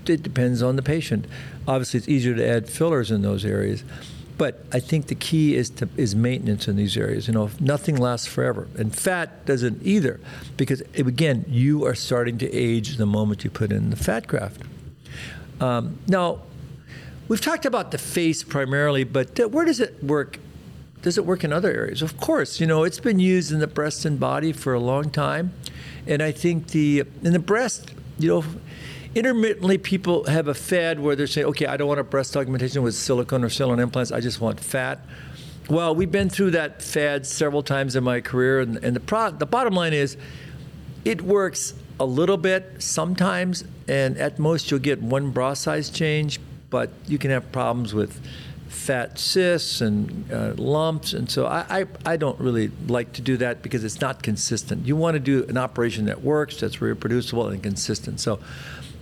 it 0.06 0.23
depends 0.23 0.62
on 0.62 0.76
the 0.76 0.83
patient. 0.83 1.26
Obviously, 1.66 1.99
it's 1.99 2.09
easier 2.09 2.37
to 2.37 2.47
add 2.47 2.71
fillers 2.71 3.11
in 3.11 3.23
those 3.23 3.44
areas. 3.44 3.83
But 4.38 4.64
I 4.73 4.78
think 4.78 5.09
the 5.09 5.16
key 5.16 5.56
is 5.56 5.68
to, 5.71 5.88
is 5.97 6.14
maintenance 6.14 6.68
in 6.68 6.76
these 6.76 6.97
areas. 6.97 7.26
You 7.26 7.35
know, 7.35 7.50
nothing 7.59 7.97
lasts 7.97 8.28
forever, 8.28 8.68
and 8.78 8.94
fat 8.94 9.44
doesn't 9.44 9.83
either, 9.83 10.21
because 10.56 10.83
again, 10.94 11.47
you 11.49 11.85
are 11.85 11.97
starting 11.97 12.38
to 12.38 12.52
age 12.52 12.97
the 12.97 13.06
moment 13.06 13.42
you 13.42 13.50
put 13.50 13.73
in 13.73 13.90
the 13.90 13.97
fat 13.97 14.28
graft. 14.28 14.62
Um, 15.61 15.99
now, 16.06 16.42
we've 17.28 17.40
talked 17.40 17.66
about 17.66 17.90
the 17.90 17.98
face 17.98 18.42
primarily, 18.42 19.04
but 19.04 19.38
uh, 19.38 19.48
where 19.48 19.64
does 19.64 19.80
it 19.80 20.02
work? 20.02 20.38
Does 21.02 21.18
it 21.18 21.26
work 21.26 21.44
in 21.44 21.52
other 21.52 21.70
areas? 21.70 22.02
Of 22.02 22.18
course, 22.18 22.60
you 22.60 22.66
know 22.66 22.84
it's 22.84 23.00
been 23.00 23.18
used 23.18 23.52
in 23.52 23.58
the 23.58 23.66
breast 23.66 24.04
and 24.04 24.18
body 24.18 24.52
for 24.52 24.74
a 24.74 24.80
long 24.80 25.10
time, 25.10 25.52
and 26.06 26.22
I 26.22 26.32
think 26.32 26.68
the 26.68 27.00
in 27.22 27.32
the 27.32 27.38
breast, 27.38 27.92
you 28.18 28.28
know, 28.28 28.44
intermittently 29.14 29.78
people 29.78 30.24
have 30.24 30.48
a 30.48 30.54
fad 30.54 30.98
where 30.98 31.14
they're 31.14 31.26
saying, 31.26 31.46
okay, 31.48 31.66
I 31.66 31.76
don't 31.76 31.88
want 31.88 32.00
a 32.00 32.04
breast 32.04 32.36
augmentation 32.36 32.82
with 32.82 32.94
silicone 32.94 33.44
or 33.44 33.50
silicone 33.50 33.80
implants. 33.80 34.12
I 34.12 34.20
just 34.20 34.40
want 34.40 34.60
fat. 34.60 35.00
Well, 35.68 35.94
we've 35.94 36.10
been 36.10 36.28
through 36.28 36.50
that 36.52 36.82
fad 36.82 37.26
several 37.26 37.62
times 37.62 37.96
in 37.96 38.04
my 38.04 38.20
career, 38.20 38.60
and, 38.60 38.76
and 38.84 38.94
the, 38.94 39.00
pro- 39.00 39.30
the 39.30 39.46
bottom 39.46 39.74
line 39.74 39.94
is 39.94 40.16
it 41.04 41.22
works 41.22 41.74
a 41.98 42.04
little 42.04 42.36
bit 42.36 42.82
sometimes, 42.82 43.64
and 43.88 44.18
at 44.18 44.38
most 44.38 44.70
you'll 44.70 44.80
get 44.80 45.00
one 45.00 45.30
bra 45.30 45.54
size 45.54 45.90
change, 45.90 46.40
but 46.74 46.90
you 47.06 47.18
can 47.18 47.30
have 47.30 47.52
problems 47.52 47.94
with 47.94 48.20
fat 48.66 49.16
cysts 49.16 49.80
and 49.80 50.32
uh, 50.32 50.54
lumps. 50.56 51.12
And 51.12 51.30
so 51.30 51.46
I, 51.46 51.64
I, 51.70 51.86
I, 52.04 52.16
don't 52.16 52.40
really 52.40 52.72
like 52.88 53.12
to 53.12 53.22
do 53.22 53.36
that 53.36 53.62
because 53.62 53.84
it's 53.84 54.00
not 54.00 54.24
consistent. 54.24 54.84
You 54.84 54.96
want 54.96 55.14
to 55.14 55.20
do 55.20 55.44
an 55.44 55.56
operation 55.56 56.06
that 56.06 56.22
works, 56.22 56.58
that's 56.58 56.80
reproducible 56.80 57.46
and 57.46 57.62
consistent. 57.62 58.18
So 58.18 58.40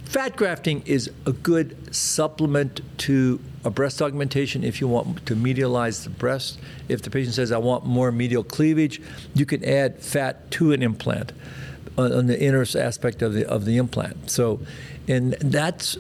Fat 0.05 0.37
grafting 0.37 0.83
is 0.85 1.11
a 1.25 1.33
good 1.33 1.95
supplement 1.95 2.83
to 2.99 3.41
a 3.65 3.71
breast 3.71 4.03
augmentation 4.03 4.63
if 4.63 4.79
you 4.79 4.87
want 4.87 5.25
to 5.25 5.35
medialize 5.35 6.05
the 6.05 6.11
breast. 6.11 6.61
If 6.91 7.01
the 7.01 7.09
patient 7.09 7.35
says, 7.35 7.51
I 7.51 7.57
want 7.57 7.87
more 7.87 8.13
medial 8.13 8.45
cleavage, 8.45 9.01
you 9.35 9.47
can 9.47 9.65
add 9.65 10.03
fat 10.03 10.51
to 10.51 10.73
an 10.73 10.83
implant 10.83 11.33
on, 11.97 12.27
the 12.27 12.39
inner 12.39 12.61
aspect 12.61 13.23
of 13.23 13.33
the, 13.33 13.49
of 13.49 13.65
the 13.65 13.79
implant. 13.79 14.31
So, 14.31 14.61
and 15.09 15.33
that's 15.41 15.97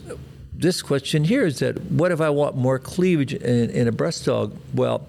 this 0.54 0.82
question 0.82 1.24
here 1.24 1.46
is 1.46 1.58
that 1.60 1.80
what 1.90 2.12
if 2.12 2.20
I 2.20 2.30
want 2.30 2.56
more 2.56 2.78
cleavage 2.78 3.34
in, 3.34 3.70
in 3.70 3.88
a 3.88 3.92
breast 3.92 4.26
aug? 4.26 4.54
Well, 4.74 5.06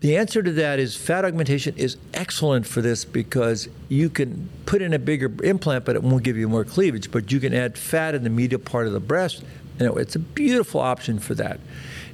the 0.00 0.16
answer 0.16 0.42
to 0.42 0.50
that 0.52 0.80
is 0.80 0.96
fat 0.96 1.24
augmentation 1.24 1.76
is 1.76 1.96
excellent 2.12 2.66
for 2.66 2.82
this 2.82 3.04
because 3.04 3.68
you 3.88 4.10
can 4.10 4.48
put 4.66 4.82
in 4.82 4.92
a 4.92 4.98
bigger 4.98 5.32
implant, 5.44 5.84
but 5.84 5.94
it 5.94 6.02
won't 6.02 6.24
give 6.24 6.36
you 6.36 6.48
more 6.48 6.64
cleavage. 6.64 7.10
But 7.12 7.30
you 7.30 7.38
can 7.38 7.54
add 7.54 7.78
fat 7.78 8.16
in 8.16 8.24
the 8.24 8.30
medial 8.30 8.60
part 8.60 8.88
of 8.88 8.94
the 8.94 9.00
breast, 9.00 9.44
and 9.78 9.96
it's 9.96 10.16
a 10.16 10.18
beautiful 10.18 10.80
option 10.80 11.20
for 11.20 11.34
that. 11.36 11.60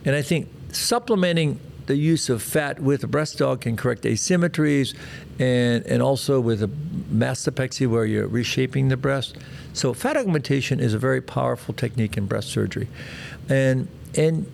And 0.05 0.15
I 0.15 0.21
think 0.21 0.49
supplementing 0.71 1.59
the 1.89 1.97
use 1.97 2.29
of 2.29 2.43
fat 2.43 2.79
with 2.81 3.03
a 3.03 3.07
breast 3.07 3.39
aug 3.39 3.63
can 3.63 3.77
correct 3.77 4.03
asymmetries 4.05 4.95
and, 5.39 5.85
and 5.87 6.03
also 6.03 6.39
with 6.39 6.63
a 6.63 6.69
mastopexy 7.13 7.89
where 7.89 8.05
you're 8.05 8.29
reshaping 8.29 8.89
the 8.89 8.97
breast. 8.97 9.37
So 9.73 9.93
fat 9.95 10.17
augmentation 10.17 10.81
is 10.81 10.95
a 10.95 10.99
very 10.99 11.21
powerful 11.21 11.75
technique 11.75 12.17
in 12.17 12.27
breast 12.27 12.49
surgery. 12.51 12.89
And 13.49 13.89
and 14.17 14.51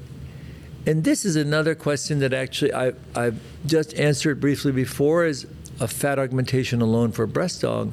and 0.87 1.03
this 1.03 1.25
is 1.25 1.37
another 1.37 1.75
question 1.75 2.21
that 2.21 2.33
actually 2.33 2.73
I, 2.73 2.93
I've 3.14 3.41
just 3.67 3.95
answered 3.95 4.41
briefly 4.41 4.73
before 4.73 5.25
is 5.25 5.47
a 5.81 5.88
fat 5.88 6.19
augmentation 6.19 6.81
alone 6.81 7.11
for 7.12 7.25
a 7.25 7.29
breast 7.29 7.62
aug. 7.62 7.93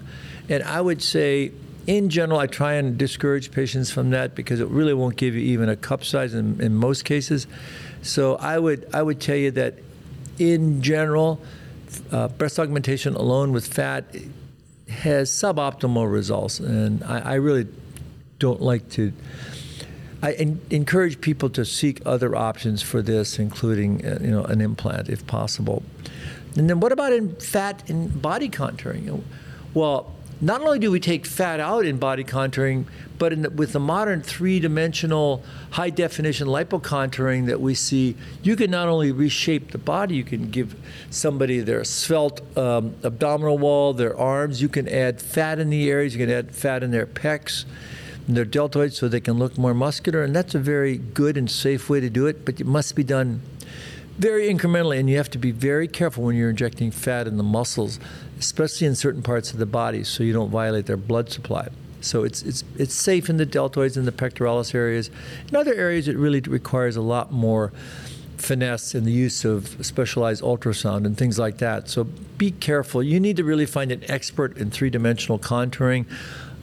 And 0.50 0.62
I 0.64 0.82
would 0.82 1.02
say, 1.02 1.52
in 1.88 2.10
general, 2.10 2.40
I 2.40 2.48
try 2.48 2.74
and 2.74 2.98
discourage 2.98 3.52
patients 3.52 3.92
from 3.92 4.12
that 4.12 4.36
because 4.36 4.60
it 4.60 4.68
really 4.68 4.94
won't 4.94 5.16
give 5.16 5.36
you 5.36 5.42
even 5.42 5.70
a 5.70 5.76
cup 5.76 6.04
size 6.04 6.34
in, 6.34 6.62
in 6.62 6.76
most 6.76 7.06
cases. 7.06 7.48
So 8.02 8.36
I 8.36 8.60
would, 8.60 8.88
I 8.94 9.02
would 9.02 9.20
tell 9.20 9.36
you 9.36 9.52
that 9.52 9.76
in 10.38 10.82
general, 10.82 11.42
uh, 12.12 12.28
breast 12.30 12.60
augmentation 12.60 13.16
alone 13.16 13.52
with 13.52 13.68
fat 13.68 14.16
has 14.90 15.30
suboptimal 15.32 16.12
results. 16.12 16.60
And 16.60 17.04
I, 17.04 17.20
I 17.20 17.34
really 17.36 17.68
don't 18.40 18.62
like 18.62 18.90
to 18.92 19.14
I 20.24 20.34
en- 20.34 20.62
encourage 20.70 21.20
people 21.20 21.50
to 21.52 21.66
seek 21.66 22.02
other 22.06 22.36
options 22.36 22.82
for 22.82 23.02
this, 23.02 23.40
including 23.40 24.06
uh, 24.06 24.20
you 24.22 24.32
know 24.32 24.44
an 24.44 24.62
implant 24.62 25.10
if 25.10 25.26
possible. 25.26 25.84
And 26.56 26.70
then 26.70 26.80
what 26.80 26.92
about 26.92 27.14
in 27.14 27.36
fat 27.36 27.90
and 27.90 28.22
body 28.22 28.50
contouring? 28.50 29.24
Well, 29.74 30.14
not 30.42 30.62
only 30.62 30.80
do 30.80 30.90
we 30.90 31.00
take 31.00 31.26
fat 31.26 31.60
out 31.60 31.86
in 31.86 31.98
body 31.98 32.24
contouring, 32.24 32.86
but 33.20 33.42
the, 33.44 33.50
with 33.52 33.74
the 33.74 33.80
modern 33.80 34.22
three-dimensional 34.22 35.44
high-definition 35.72 36.48
lipocontouring 36.48 37.46
that 37.46 37.62
we 37.62 37.76
see, 37.76 38.16
you 38.42 38.56
can 38.56 38.72
not 38.72 38.88
only 38.88 39.12
reshape 39.12 39.72
the 39.72 39.78
body, 39.78 40.16
you 40.16 40.24
can 40.24 40.50
give 40.50 40.76
somebody 41.12 41.60
their 41.60 41.84
svelte 41.84 42.42
um, 42.58 42.96
abdominal 43.04 43.60
wall, 43.60 43.94
their 43.94 44.18
arms. 44.18 44.62
You 44.62 44.70
can 44.70 44.88
add 44.90 45.22
fat 45.22 45.60
in 45.60 45.70
the 45.70 45.90
areas. 45.90 46.16
You 46.16 46.26
can 46.26 46.36
add 46.36 46.56
fat 46.56 46.82
in 46.82 46.92
their 46.92 47.06
pecs 47.06 47.66
their 48.28 48.46
deltoids 48.46 48.94
so 48.94 49.08
they 49.08 49.20
can 49.20 49.38
look 49.38 49.58
more 49.58 49.74
muscular. 49.74 50.24
And 50.24 50.36
that's 50.36 50.56
a 50.56 50.60
very 50.60 50.98
good 50.98 51.38
and 51.38 51.50
safe 51.50 51.90
way 51.90 52.00
to 52.00 52.10
do 52.10 52.28
it, 52.28 52.46
but 52.46 52.60
it 52.60 52.68
must 52.68 52.96
be 52.96 53.04
done 53.04 53.42
very 54.18 54.54
incrementally. 54.54 55.00
And 55.00 55.10
you 55.10 55.18
have 55.18 55.30
to 55.32 55.38
be 55.38 55.52
very 55.52 55.88
careful 55.88 56.24
when 56.24 56.36
you're 56.36 56.50
injecting 56.50 56.92
fat 56.92 57.28
in 57.28 57.38
the 57.38 57.44
muscles, 57.44 58.00
especially 58.42 58.88
in 58.88 58.96
certain 58.96 59.22
parts 59.22 59.54
of 59.54 59.60
the 59.60 59.68
body, 59.68 60.04
so 60.04 60.24
you 60.24 60.34
don't 60.34 60.50
violate 60.50 60.88
their 60.88 60.98
blood 60.98 61.30
supply. 61.30 61.68
So 62.02 62.24
it's, 62.24 62.42
it's, 62.42 62.64
it's 62.76 62.96
safe 62.96 63.30
in 63.30 63.38
the 63.38 63.46
deltoids 63.46 63.98
and 63.98 64.08
the 64.08 64.12
pectoralis 64.12 64.74
areas. 64.74 65.12
In 65.48 65.56
other 65.56 65.76
areas, 65.76 66.08
it 66.08 66.18
really 66.18 66.40
requires 66.40 66.96
a 66.96 67.02
lot 67.02 67.32
more 67.32 67.72
finesse 68.38 68.96
in 68.96 69.06
the 69.06 69.12
use 69.12 69.46
of 69.46 69.86
specialized 69.86 70.42
ultrasound 70.42 71.06
and 71.06 71.16
things 71.16 71.38
like 71.38 71.60
that. 71.60 71.88
So 71.88 72.06
be 72.40 72.50
careful. 72.50 73.04
You 73.04 73.20
need 73.20 73.38
to 73.38 73.44
really 73.44 73.68
find 73.68 73.92
an 73.92 74.04
expert 74.10 74.58
in 74.58 74.72
three 74.72 74.90
dimensional 74.90 75.38
contouring. 75.38 76.08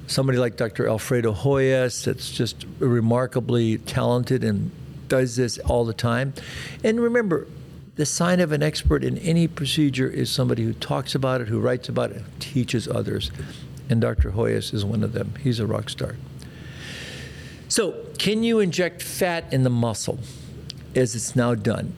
Somebody 0.08 0.38
like 0.38 0.56
Dr. 0.56 0.88
Alfredo 0.88 1.32
Hoyos, 1.32 2.04
that's 2.04 2.32
just 2.32 2.66
remarkably 2.80 3.78
talented 3.78 4.42
and 4.42 4.72
does 5.06 5.36
this 5.36 5.58
all 5.60 5.84
the 5.84 5.94
time. 5.94 6.34
And 6.82 6.98
remember, 6.98 7.46
the 7.98 8.06
sign 8.06 8.38
of 8.38 8.52
an 8.52 8.62
expert 8.62 9.02
in 9.02 9.18
any 9.18 9.48
procedure 9.48 10.08
is 10.08 10.30
somebody 10.30 10.62
who 10.62 10.72
talks 10.72 11.16
about 11.16 11.40
it, 11.40 11.48
who 11.48 11.58
writes 11.58 11.88
about 11.88 12.12
it, 12.12 12.22
teaches 12.38 12.86
others. 12.86 13.32
And 13.90 14.00
Dr. 14.00 14.30
Hoyos 14.30 14.72
is 14.72 14.84
one 14.84 15.02
of 15.02 15.14
them. 15.14 15.34
He's 15.42 15.58
a 15.58 15.66
rock 15.66 15.90
star. 15.90 16.14
So, 17.66 18.06
can 18.16 18.44
you 18.44 18.60
inject 18.60 19.02
fat 19.02 19.52
in 19.52 19.64
the 19.64 19.70
muscle 19.70 20.20
as 20.94 21.16
it's 21.16 21.34
now 21.34 21.56
done 21.56 21.92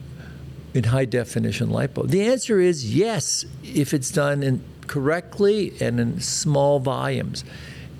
in 0.73 0.85
high 0.85 1.05
definition 1.05 1.69
lipo? 1.69 2.09
The 2.09 2.23
answer 2.23 2.59
is 2.59 2.95
yes, 2.95 3.45
if 3.63 3.93
it's 3.93 4.09
done 4.09 4.41
in 4.41 4.63
correctly 4.87 5.73
and 5.79 5.99
in 5.99 6.19
small 6.19 6.79
volumes. 6.79 7.43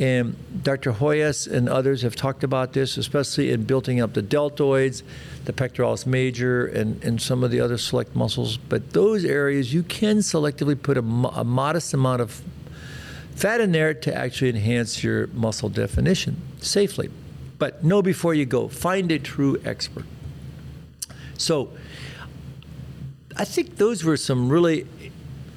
And 0.02 0.36
Dr. 0.64 0.94
Hoyos 0.94 1.46
and 1.46 1.70
others 1.70 2.02
have 2.02 2.16
talked 2.16 2.44
about 2.44 2.74
this, 2.74 2.98
especially 2.98 3.52
in 3.52 3.66
building 3.66 4.02
up 4.02 4.16
the 4.16 4.24
deltoids, 4.24 5.04
the 5.46 5.54
pectoralis 5.54 6.08
major, 6.08 6.66
and, 6.66 7.02
and 7.04 7.22
some 7.22 7.44
of 7.44 7.52
the 7.52 7.60
other 7.60 7.78
select 7.78 8.16
muscles. 8.16 8.58
But 8.58 8.94
those 8.94 9.24
areas, 9.24 9.76
you 9.76 9.84
can 9.84 10.18
selectively 10.18 10.82
put 10.82 10.98
a, 10.98 11.02
a 11.02 11.44
modest 11.44 11.94
amount 11.94 12.24
of 12.24 12.42
fat 13.36 13.62
in 13.62 13.74
there 13.74 13.94
to 13.94 14.12
actually 14.12 14.50
enhance 14.50 15.04
your 15.04 15.28
muscle 15.28 15.70
definition 15.70 16.42
safely. 16.62 17.12
But 17.60 17.84
know 17.84 18.02
before 18.02 18.34
you 18.34 18.48
go, 18.48 18.70
find 18.70 19.12
a 19.12 19.20
true 19.20 19.62
expert. 19.64 20.06
So 21.38 21.70
I 23.38 23.46
think 23.46 23.78
those 23.78 24.04
were 24.04 24.18
some 24.18 24.50
really 24.50 24.88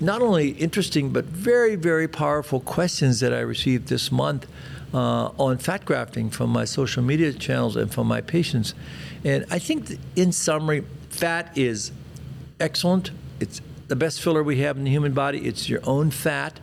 not 0.01 0.23
only 0.23 0.51
interesting 0.51 1.11
but 1.11 1.25
very, 1.25 1.77
very 1.77 2.09
powerful 2.09 2.61
questions 2.61 3.21
that 3.21 3.33
I 3.33 3.41
received 3.41 3.89
this 3.89 4.11
month 4.11 4.47
uh, 4.93 5.31
on 5.39 5.59
fat 5.59 5.85
grafting 5.85 6.31
from 6.31 6.51
my 6.51 6.65
social 6.65 7.03
media 7.03 7.33
channels 7.33 7.77
and 7.77 7.93
from 7.93 8.07
my 8.07 8.21
patients. 8.21 8.75
And 9.25 9.45
I 9.51 9.59
think, 9.59 9.99
in 10.15 10.33
summary, 10.33 10.85
fat 11.11 11.57
is 11.57 11.91
excellent. 12.61 13.11
It's 13.41 13.61
the 13.89 13.97
best 13.97 14.21
filler 14.21 14.43
we 14.43 14.59
have 14.59 14.77
in 14.77 14.85
the 14.85 14.91
human 14.91 15.13
body. 15.13 15.47
It's 15.47 15.69
your 15.69 15.81
own 15.85 16.11
fat, 16.11 16.61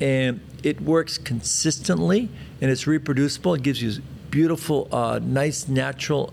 and 0.00 0.40
it 0.62 0.80
works 0.80 1.18
consistently, 1.18 2.28
and 2.60 2.70
it's 2.70 2.86
reproducible. 2.86 3.54
It 3.54 3.62
gives 3.62 3.82
you 3.82 4.02
beautiful, 4.30 4.88
uh, 4.90 5.20
nice, 5.22 5.68
natural 5.68 6.32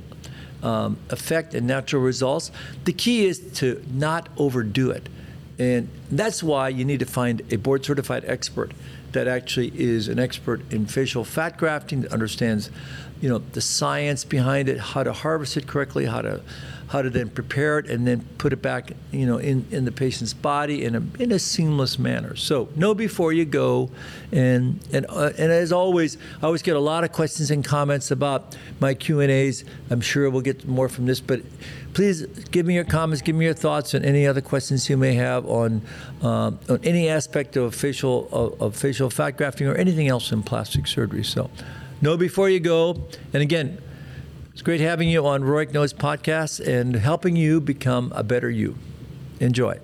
um, 0.63 0.97
effect 1.09 1.53
and 1.53 1.67
natural 1.67 2.01
results. 2.01 2.51
The 2.85 2.93
key 2.93 3.25
is 3.25 3.39
to 3.55 3.83
not 3.91 4.29
overdo 4.37 4.91
it. 4.91 5.09
And 5.61 5.89
that's 6.09 6.41
why 6.41 6.69
you 6.69 6.83
need 6.83 7.01
to 7.01 7.05
find 7.05 7.43
a 7.53 7.55
board 7.55 7.85
certified 7.85 8.23
expert 8.25 8.71
that 9.11 9.27
actually 9.27 9.71
is 9.79 10.07
an 10.07 10.17
expert 10.17 10.59
in 10.73 10.87
facial 10.87 11.23
fat 11.23 11.55
grafting 11.55 12.01
that 12.01 12.11
understands 12.11 12.71
you 13.21 13.29
know 13.29 13.43
the 13.51 13.61
science 13.61 14.25
behind 14.25 14.67
it 14.69 14.79
how 14.79 15.03
to 15.03 15.13
harvest 15.13 15.57
it 15.57 15.67
correctly 15.67 16.05
how 16.07 16.23
to 16.23 16.41
how 16.91 17.01
to 17.01 17.09
then 17.09 17.29
prepare 17.29 17.79
it 17.79 17.89
and 17.89 18.05
then 18.05 18.19
put 18.37 18.51
it 18.51 18.61
back 18.61 18.91
you 19.11 19.25
know 19.25 19.37
in, 19.37 19.65
in 19.71 19.85
the 19.85 19.91
patient's 19.91 20.33
body 20.33 20.83
in 20.83 20.95
a, 20.95 21.03
in 21.19 21.31
a 21.31 21.39
seamless 21.39 21.97
manner 21.97 22.35
so 22.35 22.67
know 22.75 22.93
before 22.93 23.31
you 23.31 23.45
go 23.45 23.89
and 24.31 24.79
and 24.91 25.05
uh, 25.07 25.31
and 25.37 25.51
as 25.51 25.71
always 25.71 26.17
I 26.41 26.47
always 26.47 26.61
get 26.61 26.75
a 26.75 26.81
lot 26.81 27.05
of 27.05 27.13
questions 27.13 27.49
and 27.49 27.63
comments 27.63 28.11
about 28.11 28.57
my 28.81 28.93
Q&As 28.93 29.63
I'm 29.89 30.01
sure 30.01 30.29
we'll 30.29 30.41
get 30.41 30.67
more 30.67 30.89
from 30.89 31.05
this 31.05 31.21
but 31.21 31.41
please 31.93 32.25
give 32.51 32.65
me 32.65 32.75
your 32.75 32.83
comments, 32.83 33.21
give 33.21 33.35
me 33.35 33.45
your 33.45 33.53
thoughts 33.53 33.93
on 33.93 34.03
any 34.03 34.27
other 34.27 34.41
questions 34.41 34.89
you 34.89 34.97
may 34.97 35.13
have 35.13 35.45
on 35.45 35.81
um, 36.21 36.59
on 36.69 36.79
any 36.83 37.09
aspect 37.09 37.55
of 37.55 37.73
facial 37.73 38.27
of, 38.31 38.61
of, 38.61 38.75
facial 38.75 39.09
fat 39.09 39.31
grafting 39.31 39.67
or 39.67 39.75
anything 39.75 40.07
else 40.07 40.31
in 40.31 40.43
plastic 40.43 40.87
surgery. 40.87 41.23
So, 41.23 41.49
know 42.01 42.17
before 42.17 42.49
you 42.49 42.59
go. 42.59 43.01
And 43.33 43.41
again, 43.41 43.77
it's 44.53 44.61
great 44.61 44.81
having 44.81 45.09
you 45.09 45.25
on 45.25 45.43
Rohrich 45.43 45.73
Knows 45.73 45.93
podcast 45.93 46.65
and 46.65 46.95
helping 46.95 47.35
you 47.35 47.61
become 47.61 48.11
a 48.15 48.23
better 48.23 48.49
you. 48.49 48.75
Enjoy. 49.39 49.79